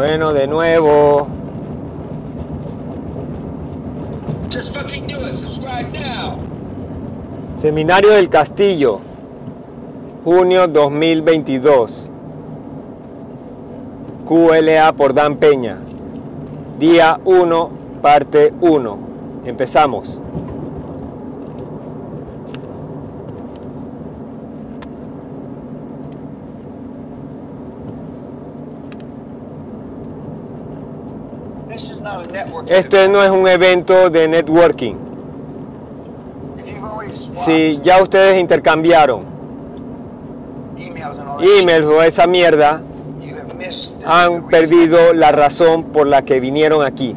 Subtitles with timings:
[0.00, 1.28] Bueno, de nuevo.
[4.50, 5.34] Just fucking do it.
[5.34, 6.38] Subscribe now.
[7.54, 9.00] Seminario del Castillo,
[10.24, 12.12] junio 2022.
[14.24, 15.76] QLA por Dan Peña.
[16.78, 18.98] Día 1, parte 1.
[19.44, 20.22] Empezamos.
[31.80, 32.59] This is not a network.
[32.70, 34.94] Este no es un evento de networking.
[37.32, 39.22] Si ya ustedes intercambiaron.
[41.40, 42.80] Emails o esa mierda,
[44.06, 47.16] han perdido la razón por la que vinieron aquí.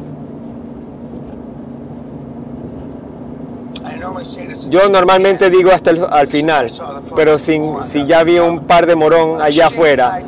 [4.70, 6.66] Yo normalmente digo hasta el al final,
[7.14, 10.20] pero sin, si ya vi un par de morón allá afuera,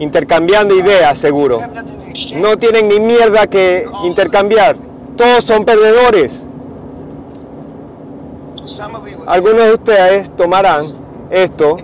[0.00, 1.60] intercambiando ideas seguro.
[2.36, 4.76] No tienen ni mierda que intercambiar.
[5.16, 6.48] Todos son perdedores.
[9.26, 10.84] Algunos de ustedes tomarán
[11.30, 11.76] esto,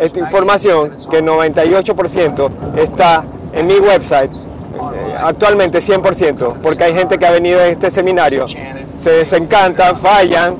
[0.00, 7.26] esta información, que 98% está en mi website, eh, actualmente 100%, porque hay gente que
[7.26, 10.56] ha venido a este seminario, se desencantan, fallan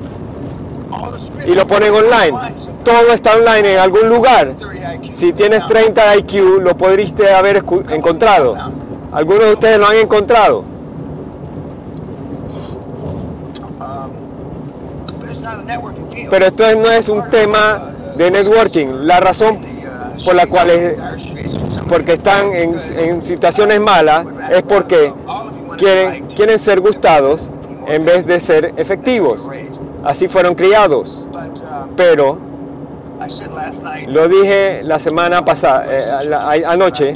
[1.46, 2.36] y lo ponen online.
[2.84, 4.54] Todo está online en algún lugar.
[4.54, 5.10] 30 IQ.
[5.10, 8.56] Si tienes 30 IQ, lo podríste haber encontrado.
[9.14, 10.64] Algunos de ustedes lo han encontrado.
[16.30, 17.82] Pero esto no es un tema
[18.16, 18.86] de networking.
[19.06, 19.58] La razón
[20.24, 20.96] por la cual es-
[21.88, 25.12] porque están en, situaciones malas es porque
[25.78, 27.50] quieren, quieren ser gustados
[27.86, 29.48] en vez de ser efectivos.
[30.02, 31.28] Así fueron criados.
[31.96, 32.38] Pero
[34.08, 37.14] lo dije la semana pasada, eh, anoche,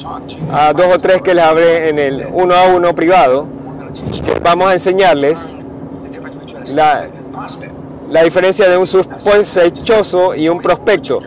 [0.52, 3.46] a dos o tres que les hablé en el uno a uno privado,
[4.42, 5.54] vamos a enseñarles
[6.76, 7.08] La-
[8.10, 11.20] la diferencia de un sospechoso y un prospecto.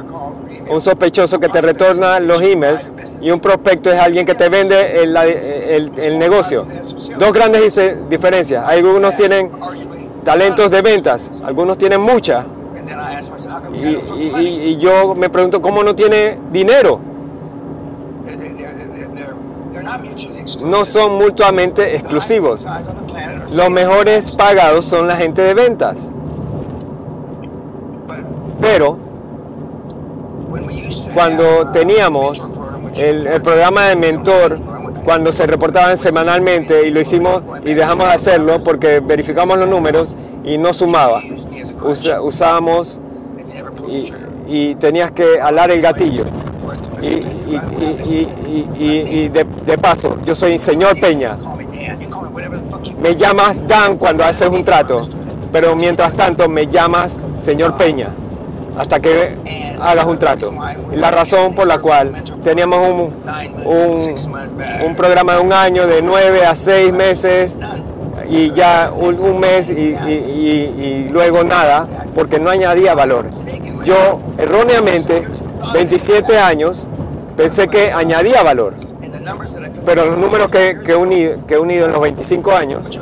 [0.70, 2.92] Un sospechoso que te retorna los emails
[3.22, 6.66] y un prospecto es alguien que te vende el, el- el negocio.
[7.20, 8.64] Dos grandes diferencias.
[8.68, 9.52] Algunos tienen
[10.24, 12.46] talentos de ventas, algunos tienen mucha.
[13.74, 17.00] Y, yo me pregunto cómo no tiene dinero.
[20.68, 22.68] No son mutuamente exclusivos.
[23.54, 26.12] Los mejores pagados son la gente de ventas.
[28.60, 28.98] Pero
[31.14, 32.52] cuando uh, teníamos
[32.96, 34.60] el, el programa de mentor,
[35.04, 40.16] cuando se reportaban semanalmente y lo hicimos y dejamos de hacerlo porque verificamos los números
[40.44, 41.22] y no sumaba.
[41.84, 43.00] Usa- usábamos
[44.48, 46.26] y, tenías que alar el gatillo.
[47.02, 51.38] Y, y- y- de, de paso, yo soy señor Peña.
[53.02, 55.02] Me llamas Dan cuando haces un trato,
[55.52, 58.10] pero mientras tanto me llamas señor Peña
[58.78, 59.36] hasta que
[59.82, 60.52] hagas un trato.
[60.94, 62.12] La razón por la cual
[62.44, 63.14] teníamos un,
[63.66, 63.98] un,
[64.86, 67.58] un programa de un año, de nueve a seis meses,
[68.30, 73.26] y ya un, un mes y, y- y- y luego nada, porque no añadía valor.
[73.84, 75.28] Yo erróneamente,
[75.74, 76.88] 27 años,
[77.36, 78.74] pensé que añadía valor,
[79.86, 83.00] pero los números que, que, he unido, que he unido en los 25 años,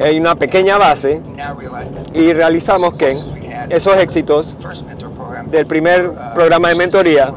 [0.00, 1.20] hay una pequeña base
[2.14, 3.16] y realizamos que
[3.70, 4.56] esos éxitos
[5.50, 7.32] del primer programa de mentoría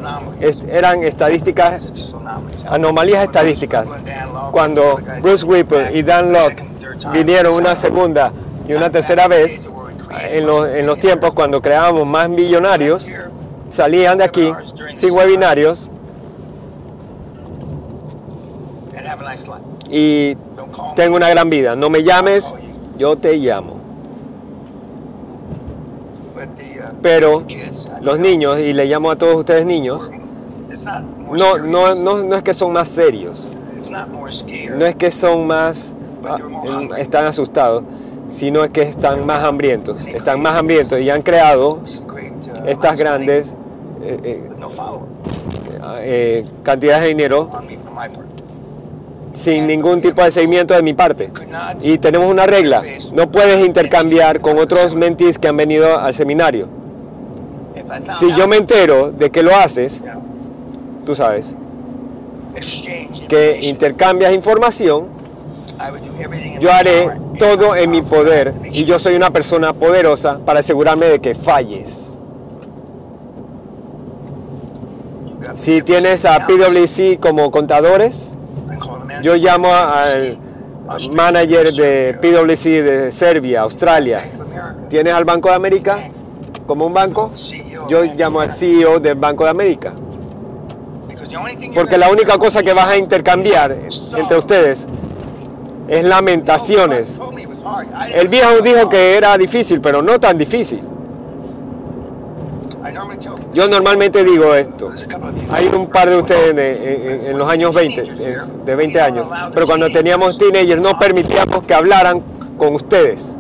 [0.69, 2.13] eran estadísticas,
[2.69, 3.91] anomalías estadísticas.
[4.51, 6.63] Cuando Bruce Whipple y Dan Locke
[7.13, 8.31] vinieron una segunda
[8.68, 9.69] y una tercera vez,
[10.29, 13.09] en los, en los tiempos cuando creábamos más millonarios,
[13.69, 14.51] salían de aquí
[14.94, 15.89] sin webinarios
[19.89, 20.38] y
[20.95, 21.75] tengo una gran vida.
[21.75, 22.53] No me llames,
[22.97, 23.79] yo te llamo.
[27.01, 27.44] Pero
[28.01, 30.12] los niños, y le llamo a todos ustedes niños,
[31.31, 33.51] no, no, no, no es que son más serios,
[34.77, 36.38] no es que son más, ah,
[36.97, 37.83] están asustados,
[38.31, 41.81] sino es que están más hambrientos, están más hambrientos y han creado
[42.66, 43.56] estas grandes
[44.01, 44.50] eh, eh,
[46.01, 47.50] eh, cantidades de dinero
[49.33, 51.31] sin ningún tipo de seguimiento de mi parte.
[51.81, 52.81] Y tenemos una regla,
[53.13, 56.69] no puedes intercambiar con otros mentis que han venido al seminario.
[58.18, 60.04] Si yo me entero de que lo haces,
[61.06, 61.57] tú sabes,
[63.27, 65.20] que intercambias información,
[66.60, 71.19] yo haré todo en mi poder y yo soy una persona poderosa para asegurarme de
[71.19, 72.19] que falles.
[75.56, 78.38] Si tienes a PwC como contadores,
[79.22, 80.39] Yo llamo al
[81.12, 84.24] manager de PwC de Serbia, Australia.
[84.89, 85.98] ¿Tienes al Banco de América
[86.66, 87.31] como un banco?
[87.89, 88.51] Yo llamo al.
[88.51, 89.94] CEO del Banco de América.
[91.75, 93.75] Porque la única cosa que vas a intercambiar
[94.18, 94.88] entre ustedes
[95.91, 97.19] es lamentaciones.
[98.13, 100.81] El viejo dijo que era difícil, pero no tan difícil.
[103.53, 104.89] Yo normalmente digo esto.
[105.51, 109.89] Hay un par de ustedes en, los años 20, en- de 20 años, pero cuando
[109.89, 112.21] teníamos teenagers no permitíamos que hablaran
[112.57, 113.38] con ustedes.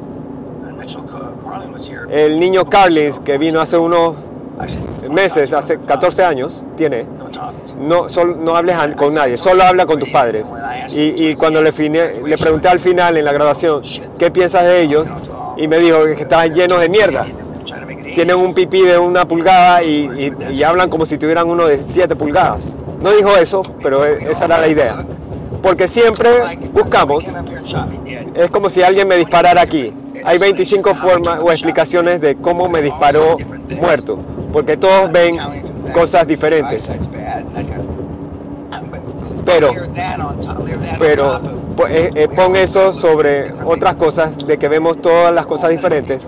[2.09, 4.15] El niño Carlins, que vino hace unos
[5.09, 7.05] meses, hace 14 años, tiene,
[7.79, 10.47] No sol- no hables con nadie, solo habla con tus padres.
[10.93, 13.81] Y, y cuando le, le pregunté al final en la graduación,
[14.17, 15.09] ¿qué piensas de ellos?
[15.57, 17.25] Y me dijo que estaban llenos de mierda.
[18.15, 22.15] Tienen un pipí de una pulgada y, y- hablan como si tuvieran uno de 7
[22.15, 22.75] pulgadas.
[23.01, 24.95] No dijo eso, pero e- esa era la idea.
[25.61, 26.29] Porque siempre
[26.73, 27.25] buscamos,
[28.33, 29.93] es como si alguien me disparara aquí.
[30.25, 33.37] Hay 25 formas o explicaciones de cómo me disparó
[33.79, 34.17] muerto,
[34.51, 35.35] porque todos ven
[35.93, 36.89] cosas diferentes.
[39.45, 39.71] Pero-
[40.99, 41.39] Pero
[41.75, 46.25] po- eh, eh, pon eso sobre otras cosas, de que vemos todas las cosas diferentes.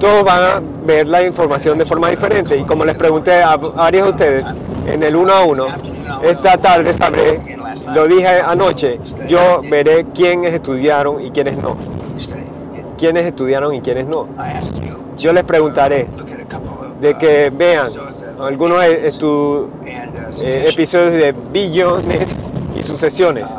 [0.00, 2.56] Todos van a ver la información de forma diferente.
[2.56, 4.54] Y como les pregunté a varios de ustedes
[4.86, 5.64] en el uno a uno,
[6.22, 7.40] esta tarde sabré,
[7.94, 8.98] lo dije anoche,
[9.28, 11.76] yo veré quiénes estudiaron y quiénes no.
[12.98, 14.26] Quiénes estudiaron y quiénes no.
[15.16, 16.08] Yo les preguntaré
[17.00, 17.88] de que vean
[18.40, 23.54] algunos eh, episodios de billones y sucesiones.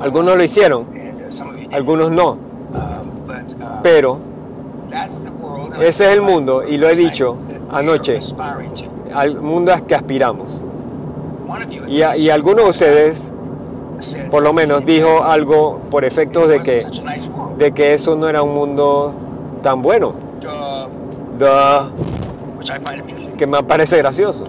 [0.00, 0.86] Algunos lo hicieron,
[1.72, 2.38] algunos no.
[3.82, 4.18] Pero
[5.80, 7.36] ese es el mundo, y lo he dicho
[7.70, 8.18] anoche.
[9.14, 10.62] al mundo que aspiramos.
[11.88, 13.32] Y, a- algunos de ustedes,
[14.30, 16.82] por lo menos, dijo algo por efectos de que,
[17.58, 19.14] de que eso no era un mundo
[19.62, 20.14] tan bueno,
[21.38, 21.90] Duh,
[23.38, 24.46] que me parece gracioso.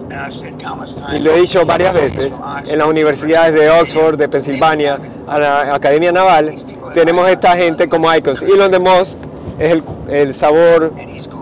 [1.14, 5.74] Y lo he dicho varias veces, en las universidades de Oxford, de Pensilvania, a la
[5.74, 6.54] Academia Naval,
[6.94, 8.42] tenemos esta gente como icons.
[8.42, 9.18] Elon de Musk
[9.58, 10.92] es el, el sabor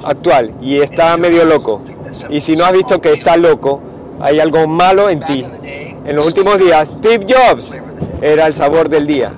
[0.05, 1.83] actual y está medio loco.
[2.29, 3.81] Y si no has visto que está loco,
[4.21, 5.45] hay algo malo en ti.
[6.05, 7.81] En los últimos días, Steve Jobs
[8.21, 9.33] era el sabor del día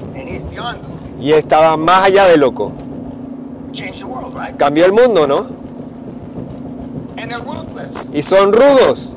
[1.20, 2.72] y estaba más allá de loco.
[4.56, 5.63] Cambió el mundo, ¿no?
[8.12, 9.16] Y son rudos.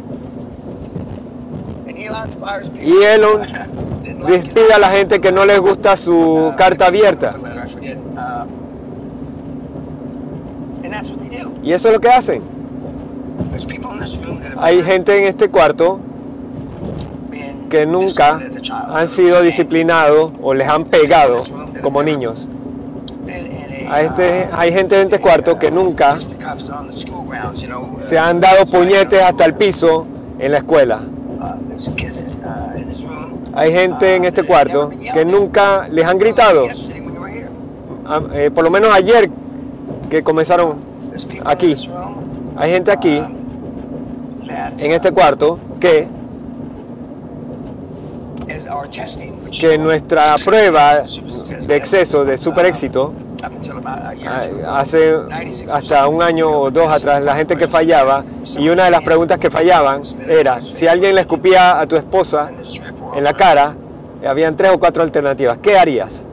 [2.82, 3.42] Y Elon
[4.28, 7.36] despide a la gente que no les gusta su carta abierta.
[7.38, 7.68] Uh.
[11.64, 12.42] Y eso es lo que hacen.
[14.58, 16.00] Hay gente en este cuarto
[17.70, 18.40] que nunca
[18.90, 21.42] han sido disciplinados o les han pegado
[21.84, 22.48] como niños.
[23.96, 26.16] Este, hay gente en este cuarto que nunca
[28.00, 30.06] se han dado puñetes hasta el piso
[30.40, 31.00] en la escuela.
[33.54, 36.68] Hay gente en este cuarto que nunca les han gritado.
[38.34, 39.30] Eh, por lo menos ayer
[40.10, 40.80] que comenzaron,
[41.46, 41.76] Aquí.
[42.56, 43.22] hay gente aquí
[44.80, 46.08] en este cuarto que,
[49.60, 51.02] que nuestra prueba
[51.68, 53.14] de exceso, de super éxito,
[53.48, 58.24] Ah, two ago, hace 96% hasta un año o dos atrás la gente que fallaba
[58.58, 62.50] y una de las preguntas que fallaban era si alguien le escupía a tu esposa
[63.16, 63.76] en la cara
[64.28, 66.26] habían tres o cuatro alternativas ¿qué harías?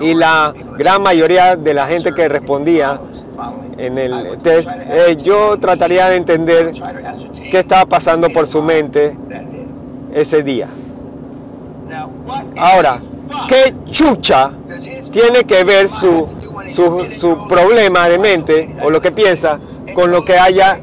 [0.00, 2.98] Y la gran mayoría de la gente que respondía
[3.76, 6.72] en el test eh, yo trataría de entender
[7.50, 9.16] qué estaba pasando por su mente
[10.14, 10.68] ese día
[12.56, 12.98] ahora
[13.48, 14.52] ¿qué chucha
[15.12, 16.28] tiene que ver su,
[16.72, 19.58] su, su problema de mente o lo que piensa
[19.94, 20.78] con lo que haya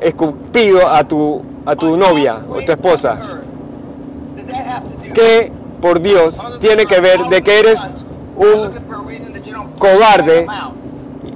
[0.00, 3.18] escupido a tu, a tu novia o tu esposa?
[5.14, 7.88] ¿Qué, por Dios, tiene que ver de que eres
[8.36, 8.70] un
[9.78, 10.46] cobarde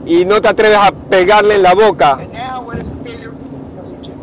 [0.07, 2.13] y no te atreves a pegarle en la boca?
[2.13, 3.35] And now, what is the failure?
[3.77, 4.19] No, see, Jim.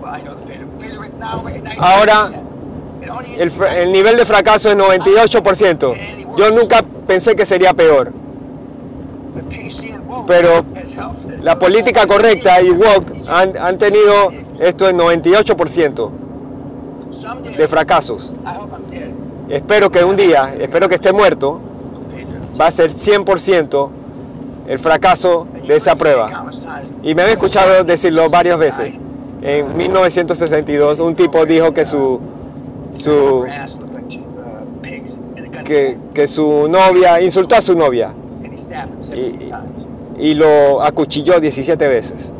[0.00, 0.68] Well, I know the failure.
[0.78, 1.76] Failure is now at 98%.
[1.78, 2.28] Ahora,
[3.38, 5.94] El, nivel de fracaso es 98%.
[6.36, 8.12] Yo nunca pensé que sería peor,
[10.26, 10.64] pero
[11.42, 16.10] la política correcta y woke han, han tenido esto en 98%
[17.10, 18.32] Someday, de fracasos.
[19.48, 21.60] Espero que un día, espero que esté muerto,
[22.60, 23.90] va a ser 100%
[24.68, 26.46] el fracaso de esa prueba.
[27.02, 28.94] Y me han escuchado decirlo varias veces.
[29.42, 32.20] En 1962 un tipo dijo que su,
[32.92, 33.46] su,
[35.64, 38.12] que, que su novia insultó a su novia
[38.44, 39.12] y, 17 times.
[40.18, 42.32] y lo acuchilló 17 veces.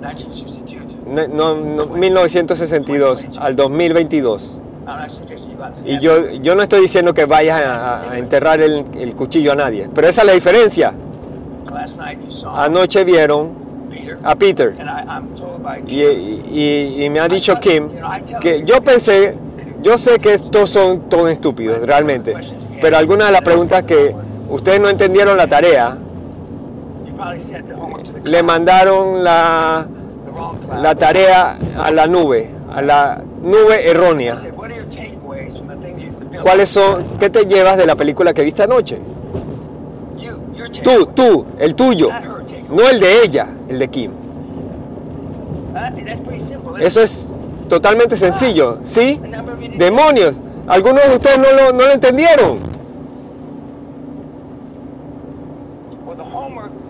[0.00, 1.28] 1962.
[1.34, 4.60] No, no- no, 1962 al 2022.
[4.86, 7.60] I'm not suggesting you go out to Y yo, yo no estoy diciendo que vayas
[7.62, 10.92] a, a enterrar el, el cuchillo a nadie, pero esa es la diferencia.
[12.54, 13.63] Anoche vieron
[14.24, 14.74] a Peter.
[15.86, 17.88] Y, y- y me ha dicho Kim
[18.40, 19.34] que yo pensé,
[19.82, 22.34] yo sé que estos son todos estúpidos realmente,
[22.80, 24.14] pero algunas de las preguntas que
[24.48, 25.96] ustedes no entendieron la tarea,
[28.24, 29.86] le mandaron la,
[30.82, 34.34] la tarea a la nube, a la nube errónea.
[36.42, 38.98] ¿Cuáles son, qué te llevas de la película que viste anoche?
[40.82, 42.64] Tú, tú, el tuyo, takeaway.
[42.70, 44.10] no el de ella, el de Kim.
[44.12, 46.36] Uh, simple.
[46.36, 47.30] isn't Eso es
[47.68, 49.20] totalmente sencillo, ¿sí?
[49.76, 52.58] Demonios, algunos de ustedes no lo, no lo entendieron.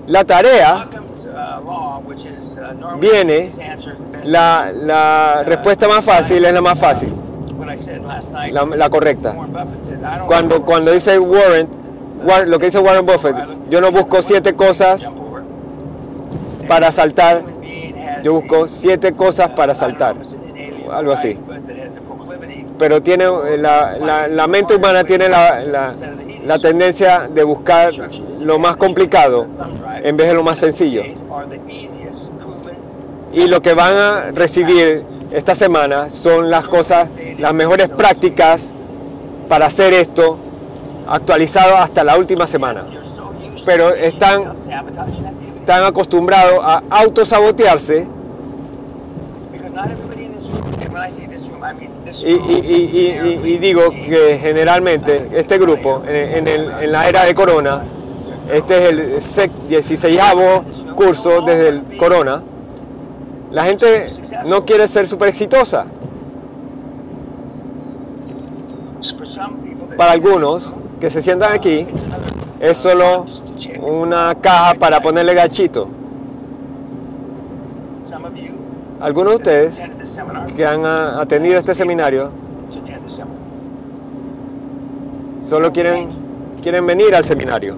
[0.06, 3.50] La tarea, uh, uh, Viene
[4.24, 7.14] la, la respuesta más fácil es la más fácil,
[8.52, 9.34] la, la correcta.
[10.26, 11.83] Cuando, cuando dice Warren,
[12.24, 13.36] War- lo que dice Warren Buffett,
[13.70, 15.12] yo no busco siete cosas
[16.68, 17.42] para saltar,
[18.22, 20.16] yo busco siete cosas para saltar.
[20.92, 21.38] algo así.
[22.78, 25.94] Pero tiene, eh, la, la- la mente humana tiene la, la-
[26.58, 27.92] tendencia de buscar
[28.40, 29.46] lo más complicado
[30.02, 31.02] en vez de lo más sencillo.
[33.32, 35.02] Y lo que van a recibir
[35.32, 38.72] esta semana son las cosas, las mejores prácticas
[39.48, 40.38] para hacer esto
[41.06, 42.84] actualizado hasta la última semana.
[43.64, 44.40] Pero están-
[45.60, 48.06] Están acostumbrados a autosabotearse
[52.28, 52.32] y,
[53.54, 56.44] y- digo que generalmente este grupo en,
[56.92, 57.82] la era de Corona,
[58.52, 60.20] este es el sec- 16
[60.94, 62.42] curso desde el Corona,
[63.50, 64.06] la gente
[64.46, 65.86] no quiere ser súper exitosa.
[69.96, 71.86] Para algunos que se sientan aquí,
[72.60, 73.26] es solo
[73.82, 75.86] una caja para ponerle gachito.
[79.00, 79.84] Algunos de ustedes
[80.56, 82.30] que han ah, atendido este seminario
[85.42, 86.08] solo quieren,
[86.62, 87.76] quieren venir al seminario.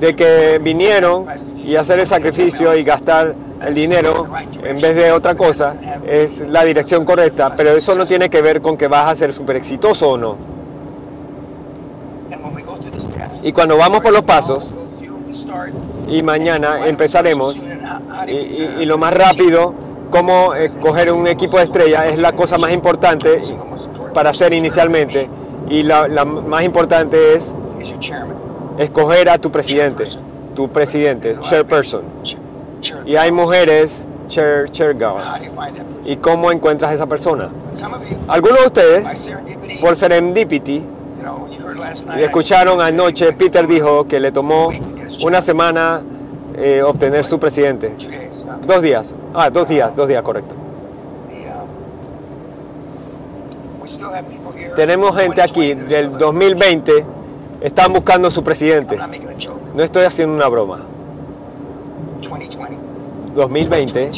[0.00, 1.24] De que vinieron
[1.64, 3.34] y hacer el sacrificio y gastar
[3.66, 4.28] el dinero
[4.64, 8.60] en vez de otra cosa es la dirección correcta, pero eso no tiene que ver
[8.60, 10.59] con que vas a ser súper exitoso o no.
[13.42, 14.74] Y cuando vamos por los pasos,
[16.08, 17.64] y mañana empezaremos,
[18.28, 19.74] y, lo más rápido,
[20.10, 23.36] cómo escoger un equipo de estrella es la cosa más importante
[24.12, 25.28] para hacer inicialmente,
[25.68, 27.54] y la, más importante es
[28.78, 30.04] escoger a tu presidente,
[30.54, 32.02] tu presidente, chairperson.
[32.22, 32.40] Chair-
[32.80, 35.50] chair- Y hay mujeres chair, chair girls.
[36.04, 37.50] ¿Y cómo encuentras a esa persona?
[38.28, 39.04] Algunos de ustedes,
[39.80, 40.78] por serendipity,
[41.16, 41.79] you know, you heard last night.
[42.18, 44.70] Y escucharon anoche, Peter dijo que le tomó
[45.24, 46.02] una semana
[46.56, 47.90] eh, obtener su presidente.
[47.90, 48.44] Two days.
[48.44, 48.66] okay.
[48.66, 49.14] Dos días.
[49.34, 50.54] Ah, dos días, dos días, correcto.
[51.28, 51.46] The,
[53.80, 57.06] we still have people here Tenemos gente aquí 2020 that are del still 2020,
[57.60, 58.98] están buscando su presidente.
[59.74, 60.80] No estoy haciendo una broma.
[62.20, 62.80] 2020.
[63.34, 64.10] 2020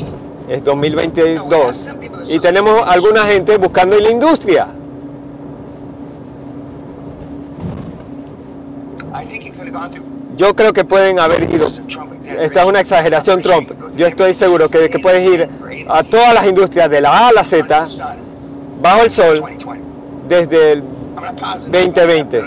[0.49, 1.93] es 2022
[2.29, 4.69] y tenemos alguna gente buscando en la industria.
[10.37, 11.69] Yo creo que pueden haber ido
[12.41, 13.71] Esta es una exageración Trump.
[13.95, 15.49] Yo estoy seguro que, puedes ir
[15.89, 17.85] a todas las industrias de la A a la Z
[18.81, 19.43] bajo el sol
[20.29, 20.85] desde el
[21.71, 22.43] 2020.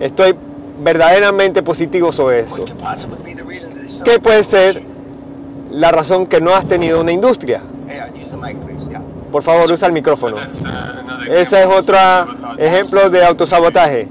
[0.00, 0.34] Estoy
[0.82, 2.64] verdaderamente positivo sobre eso.
[4.04, 4.82] ¿Qué puede ser
[5.70, 7.62] la razón que no has tenido una industria?
[9.30, 10.36] Por favor, usa el micrófono.
[11.28, 11.96] Ese es otro
[12.58, 14.08] ejemplo de autosabotaje.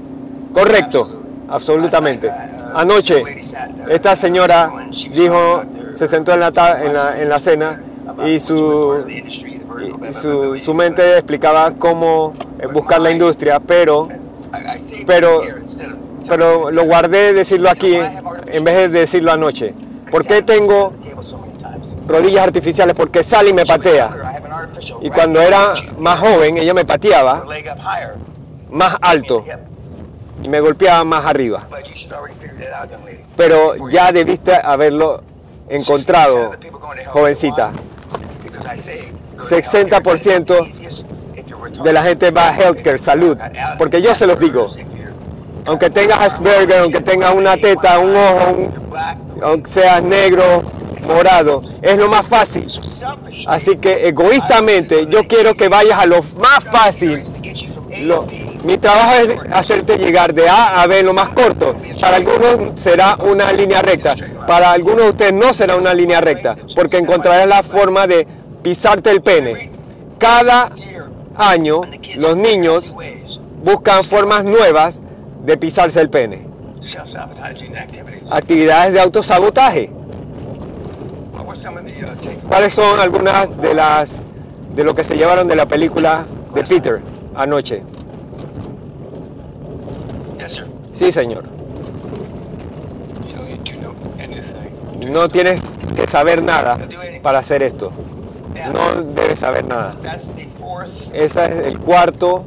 [0.52, 1.19] Correcto,
[1.50, 2.30] absolutamente.
[2.74, 3.22] Anoche,
[3.88, 4.70] esta señora
[5.12, 5.62] dijo,
[5.94, 7.80] se sentó en la, en la, en la cena
[8.26, 8.98] y su,
[10.08, 12.32] y su, su mente explicaba cómo
[12.72, 14.08] buscar la industria, pero,
[15.06, 15.40] pero,
[16.28, 17.98] pero lo guardé decirlo aquí
[18.46, 19.74] en vez de decirlo anoche.
[20.10, 20.92] ¿Por qué tengo
[22.06, 22.94] rodillas artificiales?
[22.96, 24.10] Porque Sally me patea.
[25.00, 27.44] Y cuando era más joven, ella me pateaba
[28.70, 29.44] más alto
[30.42, 31.66] y me golpeaba más arriba.
[33.36, 35.22] Pero ya debiste haberlo
[35.68, 36.52] encontrado,
[37.08, 37.72] jovencita.
[39.38, 43.36] 60% de la gente va a healthcare, salud.
[43.78, 44.68] Porque yo se los digo,
[45.66, 48.70] aunque tengas Asperger, aunque tengas una teta, un ojo, un-
[49.42, 50.62] aunque seas negro,
[51.08, 52.66] morado, es lo más fácil.
[53.46, 57.24] Así que egoístamente yo quiero que vayas a lo más fácil.
[58.04, 58.26] Lo-
[58.64, 61.74] mi trabajo es hacerte llegar de A a B lo más corto.
[62.00, 64.14] Para algunos será una línea recta,
[64.46, 68.26] para algunos de ustedes no será una línea recta, porque encontrarás la forma de
[68.62, 69.70] pisarte el pene.
[70.18, 70.70] Cada
[71.36, 71.80] año
[72.18, 72.94] los niños
[73.64, 75.00] buscan formas nuevas
[75.44, 76.46] de pisarse el pene.
[78.30, 79.90] Actividades de autosabotaje.
[82.48, 84.20] ¿Cuáles son algunas de las
[84.74, 87.00] de lo que se llevaron de la película de Peter
[87.42, 87.82] anoche?
[90.92, 91.44] Sí, señor.
[95.00, 96.78] No tienes que saber nada
[97.22, 97.90] para hacer esto.
[98.72, 99.90] No debes saber nada.
[101.12, 102.44] Ese es el cuarto,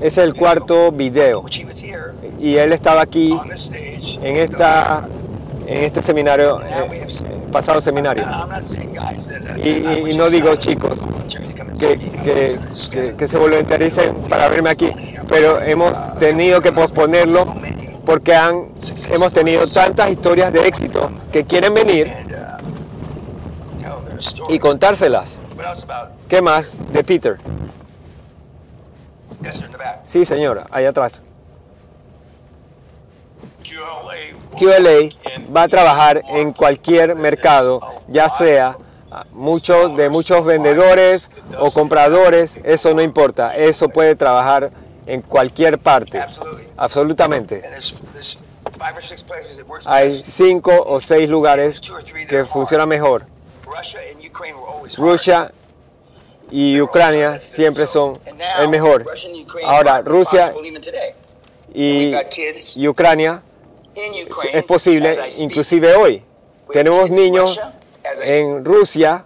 [0.00, 1.44] ese es el cuarto video.
[2.40, 3.34] Y él estaba aquí
[4.22, 5.06] en esta
[5.66, 7.06] en este seminario, eh,
[7.50, 8.24] pasado seminario.
[9.64, 11.00] Y, y- no digo chicos
[11.78, 14.92] que, se voluntaricen para verme aquí,
[15.28, 17.44] pero hemos tenido que posponerlo
[18.04, 18.68] porque han,
[19.10, 22.10] hemos tenido tantas historias de éxito que quieren venir
[24.48, 25.42] y contárselas.
[26.28, 27.38] ¿Qué más de Peter?
[30.04, 31.22] Sí, señor, allá atrás.
[34.56, 35.10] QLA.
[35.54, 38.76] Va a trabajar en cualquier mercado, ya sea
[39.32, 44.70] muchos de muchos vendedores o compradores, eso no importa, eso puede trabajar
[45.06, 46.20] en cualquier parte,
[46.76, 47.62] absolutamente.
[49.86, 51.80] Hay cinco o seis lugares
[52.28, 53.26] que funcionan mejor.
[54.96, 55.52] Rusia
[56.50, 58.18] y Ucrania siempre son
[58.60, 59.04] el mejor.
[59.64, 60.52] Ahora, Rusia
[61.74, 62.14] y,
[62.76, 63.42] y Ucrania
[64.52, 66.22] es posible inclusive hoy.
[66.72, 67.60] Tenemos niños
[68.24, 69.24] en Rusia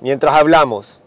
[0.00, 1.02] mientras hablamos.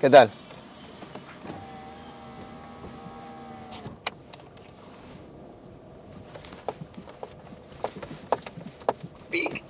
[0.00, 0.30] ¿Qué tal?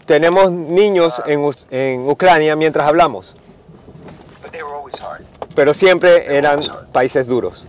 [0.07, 3.37] Tenemos niños en, Us- en Ucrania mientras hablamos,
[5.55, 6.61] pero siempre eran
[6.93, 7.67] países duros.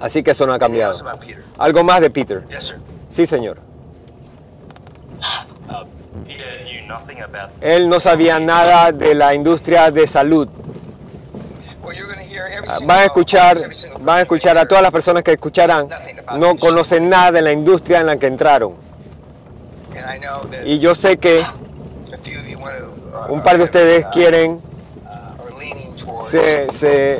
[0.00, 0.98] Así que eso no ha cambiado.
[1.00, 1.42] about Peter?
[1.58, 2.44] Algo más de Peter.
[2.48, 2.78] Yes, sir.
[3.08, 3.58] Sí, señor.
[5.68, 5.84] Uh,
[6.26, 10.48] Peter knew nothing about Él no sabía nada de la industria de salud.
[12.68, 13.56] Ah, Van a escuchar,
[14.00, 15.88] van a escuchar a todas las personas que escucharán.
[16.38, 18.74] No conocen nada de la industria en la que entraron.
[19.96, 22.86] And I know that Y yo sé que a few of you want to,
[23.30, 24.60] uh, un par de ustedes quieren,
[25.04, 27.18] uh, leaning towards se, se,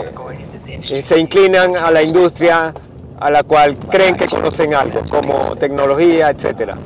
[0.82, 2.72] se inclinan a la industria
[3.20, 6.78] a la cual creen que conocen algo, como tecnología, that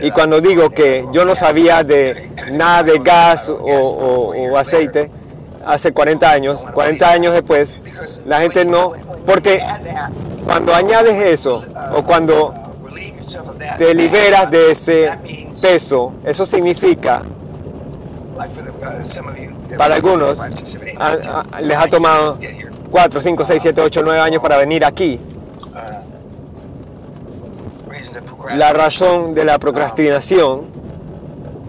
[0.00, 2.14] Y cuando digo que yo no sabía de
[2.52, 5.10] nada de gas o, aceite
[5.64, 7.80] hace 40 años, 40 años después,
[8.26, 8.90] la gente no,
[9.24, 9.60] porque
[10.44, 11.62] cuando añades eso
[11.94, 12.52] o cuando
[13.78, 15.08] te liberas de ese
[15.60, 17.22] peso, eso significa,
[19.78, 22.50] para were algunos, five, six, seven, eight, a- nine, ten, a- les ha tomado get
[22.54, 22.70] here.
[22.90, 25.18] 4, 5, 6, 7, 8, 9 años para venir aquí.
[27.86, 28.58] Procrastinate.
[28.58, 30.62] La razón de la procrastinación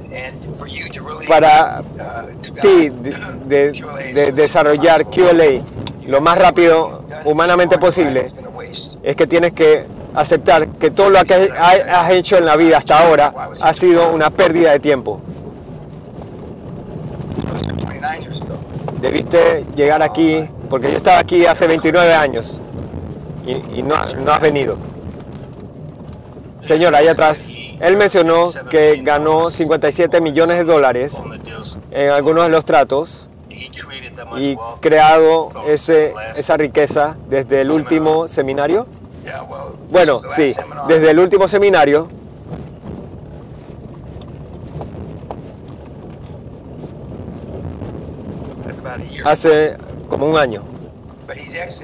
[0.09, 3.11] really, para uh, ti de,
[3.45, 3.71] de-
[4.13, 5.61] de desarrollar QLA
[6.07, 8.27] lo más rápido humanamente posible
[9.03, 12.77] es que tienes que aceptar que todo lo que ha- has hecho en la vida
[12.77, 15.21] hasta ahora ha sido una pérdida de tiempo.
[19.03, 22.61] Debiste llegar aquí, porque yo estaba aquí hace 29 años
[23.45, 24.77] y, no, has venido.
[26.61, 27.49] Señor, ahí atrás,
[27.81, 31.21] él mencionó que ganó 57 millones de dólares
[31.91, 33.29] en algunos de los tratos
[34.37, 38.87] y creado esa riqueza desde el último seminario.
[39.91, 40.55] Bueno, sí,
[40.87, 42.07] desde el último seminario
[49.25, 49.77] hace
[50.09, 50.63] como un año,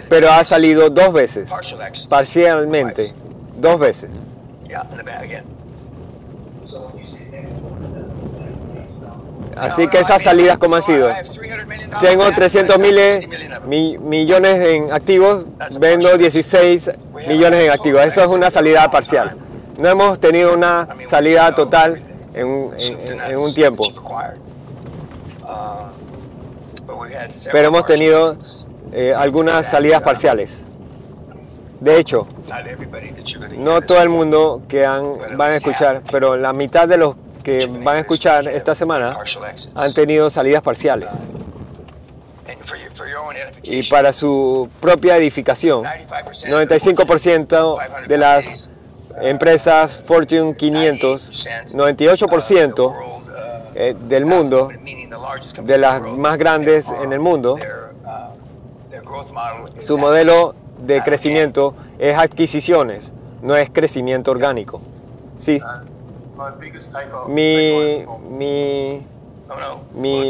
[0.09, 1.49] pero ha salido dos veces,
[2.09, 3.13] parcialmente,
[3.57, 4.11] dos veces.
[9.57, 11.09] Así que esas salidas, ¿cómo han sido?
[12.01, 13.27] Tengo 300 miles,
[13.67, 15.45] mi- millones en activos,
[15.79, 16.91] vendo 16
[17.27, 18.05] millones en activos.
[18.05, 19.35] Eso es una salida parcial.
[19.77, 22.01] No hemos tenido una salida total
[22.33, 22.71] en-
[23.27, 23.83] en un tiempo,
[27.51, 28.37] pero hemos tenido
[28.91, 30.63] eh, algunas salidas parciales.
[31.79, 32.27] De hecho,
[33.57, 37.67] no todo el mundo que han, van a escuchar, pero la mitad de los que
[37.83, 39.17] van a escuchar esta semana
[39.75, 41.27] han tenido salidas parciales.
[43.63, 48.69] Y para su propia edificación, 95% de las
[49.21, 53.18] empresas Fortune 500, 98%
[53.79, 54.67] eh, del mundo,
[55.63, 57.55] de las más grandes en el mundo,
[59.81, 64.81] su modelo de crecimiento es adquisiciones, no es crecimiento orgánico.
[65.37, 65.59] Sí,
[67.27, 69.05] mi, mi,
[69.93, 70.29] mi-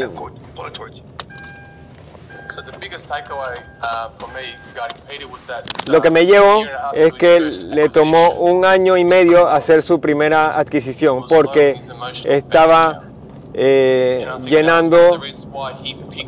[5.86, 6.62] lo que me llevo
[6.94, 11.80] es que le tomó un año y medio hacer su primera adquisición porque
[12.24, 13.02] estaba
[13.54, 15.20] eh, llenando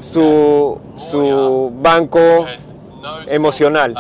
[0.00, 2.46] su, su banco
[3.28, 3.94] emocional.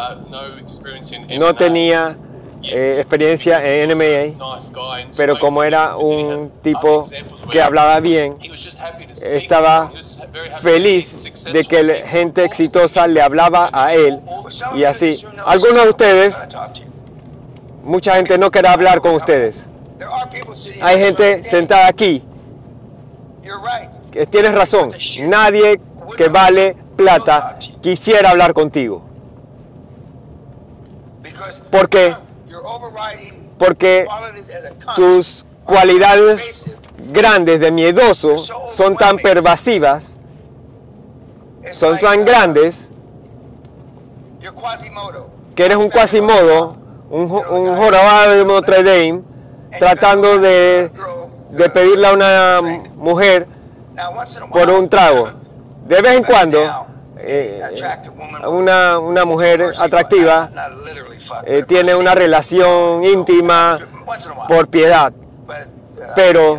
[1.38, 2.16] No tenía
[2.64, 4.38] eh, experiencia en NMA,
[5.16, 7.06] pero como era un tipo
[7.50, 8.36] que hablaba bien,
[9.20, 9.92] estaba
[10.60, 14.20] feliz de que la gente exitosa le hablaba a él
[14.76, 15.18] y así.
[15.44, 16.46] Algunos de ustedes,
[17.82, 19.68] mucha gente no quiere hablar con ustedes.
[20.80, 22.22] Hay gente sentada aquí,
[24.30, 24.92] tienes razón,
[25.28, 25.80] nadie
[26.16, 29.02] que vale plata quisiera hablar contigo.
[31.70, 32.14] ¿Por qué?
[33.58, 34.06] Porque
[34.94, 36.64] tus cualidades
[37.12, 40.16] grandes de miedoso son tan pervasivas,
[41.72, 42.90] son tan grandes,
[45.54, 46.76] que eres un Quasimodo,
[47.10, 49.22] un, un jorobado de Notre Dame,
[49.78, 50.90] tratando de,
[51.52, 52.60] de pedirle a una
[52.96, 53.46] mujer
[54.50, 55.30] por un trago.
[55.86, 56.58] De vez en cuando,
[57.18, 57.62] eh,
[58.46, 60.50] una, una mujer atractiva
[61.44, 63.78] eh, tiene una relación íntima
[64.48, 65.12] por piedad.
[66.14, 66.58] Pero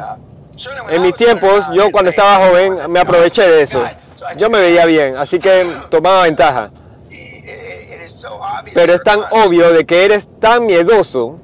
[0.90, 3.84] en mis tiempos, yo cuando estaba joven me aproveché de eso.
[4.38, 6.70] Yo me veía bien, así que tomaba ventaja.
[8.74, 11.40] Pero es tan obvio de que eres tan miedoso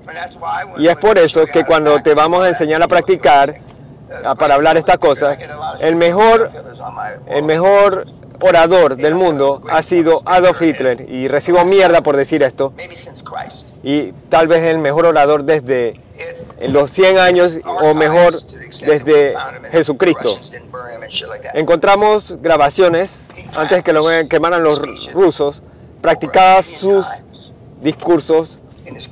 [0.77, 3.53] y es por eso que cuando te vamos a enseñar a practicar
[4.37, 5.37] para hablar estas cosas,
[5.79, 6.49] el mejor,
[7.27, 8.05] el mejor
[8.41, 12.73] orador del mundo ha sido Adolf Hitler y recibo mierda por decir esto
[13.83, 15.93] y tal vez el mejor orador desde
[16.67, 19.35] los 100 años o mejor desde
[19.71, 20.37] Jesucristo.
[21.53, 24.81] Encontramos grabaciones antes que lo quemaran los
[25.13, 25.63] rusos,
[26.01, 27.05] practicaba sus
[27.81, 28.59] discursos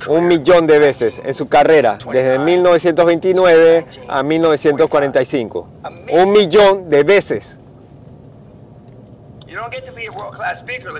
[0.08, 5.68] un millón de veces en su carrera, desde 1929 a 1945.
[6.12, 7.58] Un millón de veces.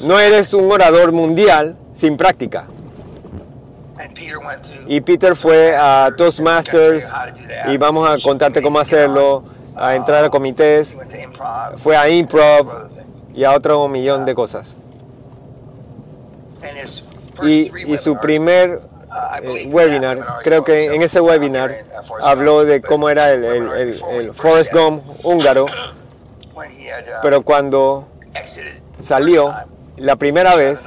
[0.03, 2.66] No eres un orador mundial sin práctica.
[4.87, 7.12] Y Peter fue a Toastmasters
[7.68, 9.42] y vamos a contarte cómo hacerlo,
[9.77, 10.96] a entrar a comités,
[11.77, 12.72] fue a improv
[13.35, 14.77] y a otro millón de cosas.
[17.44, 18.81] Y, y su primer
[19.42, 21.73] eh, webinar, creo que en ese webinar
[22.25, 25.66] habló de cómo era el, el, el, el Forrest Gump húngaro,
[27.23, 28.09] pero cuando
[28.99, 29.55] salió
[29.97, 30.85] la primera vez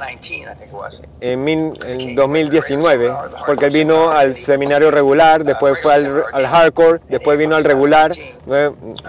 [1.20, 3.12] en, mil- en 2019,
[3.46, 8.10] porque él vino al seminario regular, después fue al, al hardcore, después vino al regular,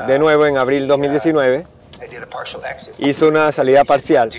[0.08, 1.66] de nuevo en abril 2019,
[3.00, 4.32] hizo una salida parcial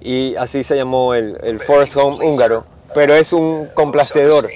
[0.00, 4.48] y así se llamó el, el Forrest Gump húngaro, pero es un complacedor,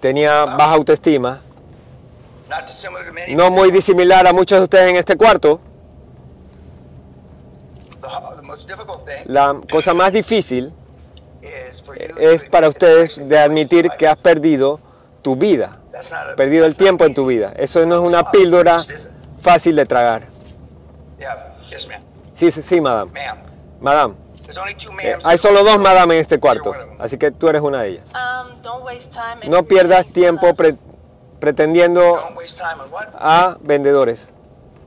[0.00, 1.40] tenía baja autoestima,
[3.36, 5.60] no muy disimilar a muchos de ustedes en este cuarto.
[9.26, 10.72] La cosa más difícil
[12.18, 14.80] es para ustedes de admitir que has perdido
[15.22, 15.78] tu vida,
[16.36, 17.52] perdido el tiempo en tu vida.
[17.56, 18.78] Eso no es una píldora
[19.38, 20.22] fácil de tragar.
[22.38, 23.10] Sí, sí, sí, madame.
[23.80, 24.14] Madame,
[25.02, 28.12] eh, hay solo dos madame en este cuarto, así que tú eres una de ellas.
[28.14, 30.76] Um, don't waste time No pierdas tiempo pre-
[31.40, 33.08] pretendiendo Don't waste time on what?
[33.18, 34.30] a vendedores,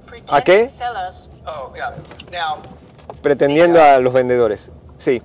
[0.05, 0.69] pretend ¿A qué?
[1.45, 1.93] Oh, yeah.
[2.31, 2.61] Now,
[3.21, 4.71] pretendiendo a los vendedores.
[4.97, 5.21] Sí,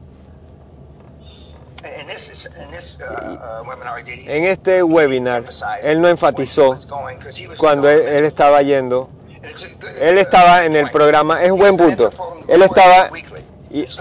[2.00, 5.44] In this, in this uh, uh, webinar, En este webinar,
[5.84, 6.74] él no enfatizó
[7.56, 9.10] cuando él, él estaba yendo,
[10.00, 12.12] él estaba en el programa, es un buen punto,
[12.48, 13.10] él estaba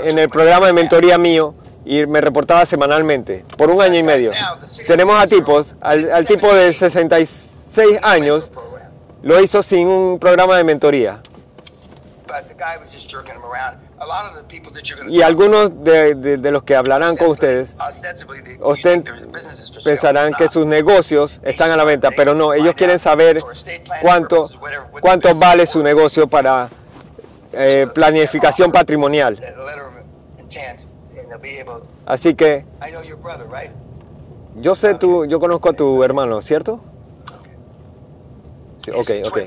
[0.03, 1.53] en el programa de mentoría mío
[1.85, 4.31] y me reportaba semanalmente por un año y medio.
[4.87, 8.51] Tenemos a tipos, al, al tipo de 66 años
[9.21, 11.21] lo hizo sin un programa de mentoría.
[15.09, 17.75] Y algunos de, de- de los que hablarán con ustedes
[18.61, 19.03] Usted
[19.83, 23.37] pensarán que sus negocios están a la venta, pero no, ellos quieren saber
[24.01, 24.47] cuánto,
[25.01, 26.69] cuánto vale su negocio para
[27.53, 29.39] eh, planificación patrimonial.
[32.05, 32.65] Así que
[34.61, 36.79] yo sé tú, yo conozco a tu hermano, ¿cierto?
[38.79, 39.37] Sí, ok, ok.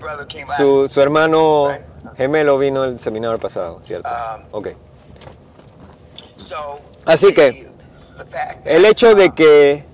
[0.56, 1.68] Su, su hermano
[2.18, 4.09] gemelo vino el seminario pasado, ¿cierto?
[4.50, 4.68] Ok.
[7.07, 7.70] Así que
[8.64, 9.85] el hecho de que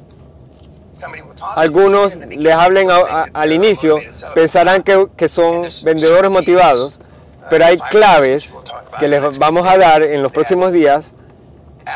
[1.56, 3.98] algunos les hablen a- a- al inicio
[4.34, 7.00] pensarán que, que son vendedores motivados,
[7.50, 8.58] pero hay claves
[8.98, 11.12] que les vamos a dar en los próximos días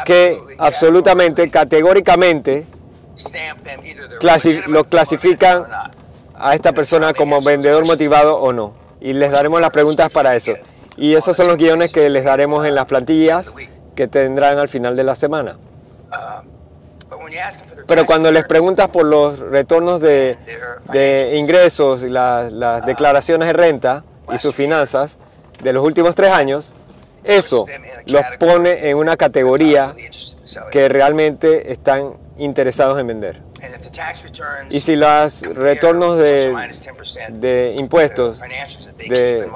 [0.05, 2.67] que absolutamente, categóricamente,
[4.21, 5.65] clasi- lo clasifican
[6.39, 8.75] a esta persona como vendedor motivado o no.
[9.01, 10.55] Y les daremos las preguntas para eso.
[10.97, 13.55] Y esos son los guiones que les daremos en las plantillas
[13.95, 15.57] que tendrán al final de la semana.
[17.87, 20.37] Pero cuando les preguntas por los retornos de,
[21.35, 25.19] ingresos las, las declaraciones de renta y sus finanzas
[25.63, 26.75] de los últimos tres años,
[27.25, 27.67] eso
[28.07, 29.95] los pone en una categoría
[30.71, 33.48] que realmente están interesados en vender.
[34.71, 36.55] Y si los retornos de,
[37.31, 38.41] de impuestos
[39.09, 39.49] de,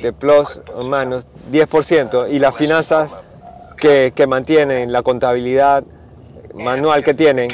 [0.00, 3.18] de plus o menos 10% y las finanzas
[3.76, 5.84] que, que mantienen, la contabilidad
[6.54, 7.50] manual que tienen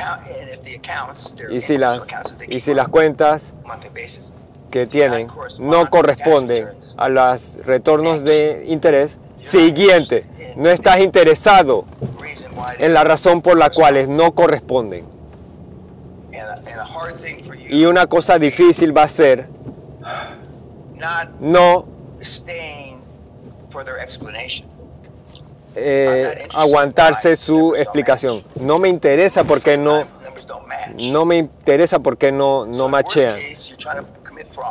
[1.50, 2.00] y si las,
[2.48, 3.54] y si las cuentas
[4.70, 5.28] que tienen
[5.60, 10.24] no corresponden a los retornos de interés, siguiente,
[10.56, 11.84] no estás interesado
[12.78, 15.17] en la razón por la cual no corresponden.
[17.68, 19.48] Y una cosa difícil va a ser
[21.40, 21.86] no
[25.76, 28.42] eh, aguantarse su explicación.
[28.56, 30.02] No me interesa porque no,
[31.10, 33.36] no me interesa porque no, no machean.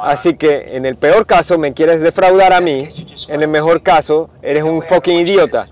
[0.01, 2.89] Así que en el peor caso me quieres defraudar a mí,
[3.29, 5.67] en el mejor caso eres un fucking idiota.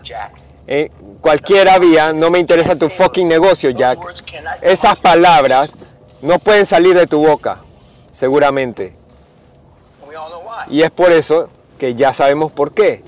[0.68, 0.90] En
[1.22, 4.00] cualquiera vía no me interesa tu fucking negocio, Jack.
[4.62, 5.76] Esas palabras
[6.22, 7.58] no pueden salir de tu boca,
[8.12, 8.96] seguramente.
[10.70, 13.04] Y es por eso que ya sabemos por qué.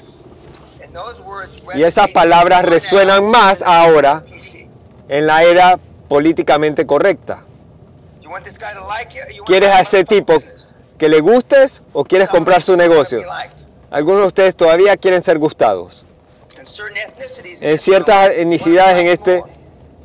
[1.76, 4.24] Y esas palabras resuenan más ahora
[5.10, 7.44] en la era políticamente correcta.
[9.46, 10.34] ¿Quieres a ese tipo
[10.98, 13.22] que le gustes o quieres comprar su negocio?
[13.90, 16.07] Algunos de ustedes todavía quieren ser gustados.
[17.62, 19.44] En ciertas etnicidades en este,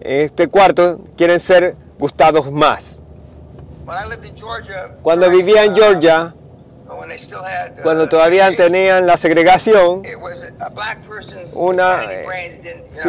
[0.01, 3.03] en este cuarto quieren ser gustados más.
[5.03, 6.35] Cuando vivía en Georgia,
[7.83, 10.03] cuando todavía tenían la segregación,
[11.55, 12.27] una, eh,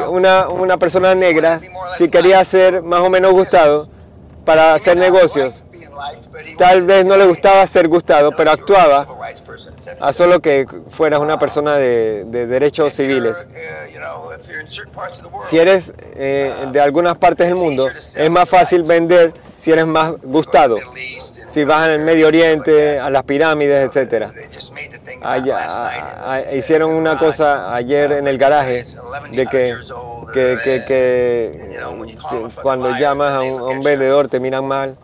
[0.09, 1.59] una, una persona negra,
[1.95, 3.87] si quería ser más o menos gustado
[4.45, 5.63] para hacer negocios,
[6.57, 9.07] tal vez no le gustaba ser gustado, pero actuaba
[9.99, 13.47] a solo que fueras una persona de, de derechos civiles.
[15.43, 20.13] Si eres eh, de algunas partes del mundo, es más fácil vender si eres más
[20.23, 20.77] gustado.
[21.47, 24.31] Si vas al Medio Oriente, a las pirámides, etc.
[25.23, 28.83] Allá, a- a- hicieron una cosa ayer en el garaje
[29.31, 29.75] de que,
[30.33, 31.79] que, que- que,
[32.17, 34.97] si- cuando llamas a un, a un vendedor te miran mal.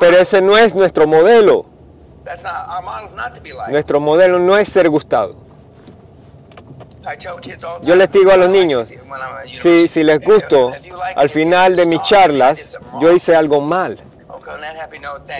[0.00, 1.66] Pero ese no es nuestro modelo.
[3.72, 5.36] Nuestro modelo no es ser gustado.
[7.82, 8.88] Yo les digo a los niños,
[9.60, 10.70] si, si les gusto,
[11.16, 13.98] al final de mis charlas, yo hice algo mal.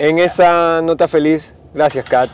[0.00, 2.28] En esa nota feliz, gracias Kat.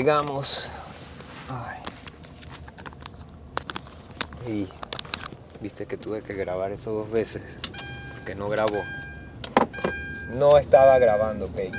[0.00, 0.70] llegamos.
[1.50, 1.76] Ay.
[4.50, 4.68] Y
[5.60, 7.58] viste que tuve que grabar eso dos veces,
[8.14, 8.82] porque no grabó.
[10.30, 11.72] No estaba grabando, Peggy.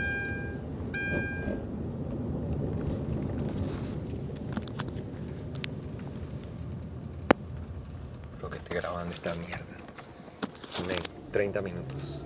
[8.38, 9.66] Creo que estoy grabando esta mierda.
[11.32, 12.26] 30 minutos.